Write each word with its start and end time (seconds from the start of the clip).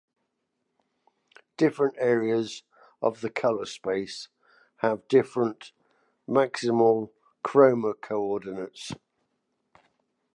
Different 1.57 1.93
areas 1.99 2.63
of 3.03 3.21
the 3.21 3.29
color 3.29 3.67
space 3.67 4.29
have 4.77 5.07
different 5.07 5.73
maximal 6.27 7.11
chroma 7.45 7.93
coordinates. 8.01 8.93